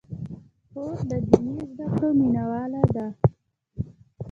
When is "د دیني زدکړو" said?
1.09-2.09